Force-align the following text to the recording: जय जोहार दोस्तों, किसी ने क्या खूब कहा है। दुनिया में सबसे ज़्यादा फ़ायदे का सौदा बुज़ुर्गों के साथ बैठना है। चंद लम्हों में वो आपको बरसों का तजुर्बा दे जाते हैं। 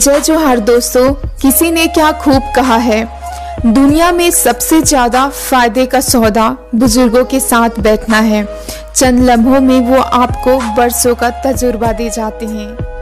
जय 0.00 0.20
जोहार 0.20 0.58
दोस्तों, 0.58 1.12
किसी 1.42 1.70
ने 1.70 1.86
क्या 1.86 2.10
खूब 2.12 2.42
कहा 2.56 2.76
है। 2.76 3.02
दुनिया 3.66 4.10
में 4.12 4.30
सबसे 4.30 4.80
ज़्यादा 4.82 5.28
फ़ायदे 5.28 5.84
का 5.86 6.00
सौदा 6.00 6.48
बुज़ुर्गों 6.74 7.24
के 7.24 7.40
साथ 7.40 7.80
बैठना 7.80 8.18
है। 8.18 8.42
चंद 8.96 9.22
लम्हों 9.22 9.60
में 9.60 9.80
वो 9.80 10.00
आपको 10.00 10.56
बरसों 10.76 11.14
का 11.14 11.30
तजुर्बा 11.42 11.92
दे 11.92 12.08
जाते 12.10 12.46
हैं। 12.46 12.99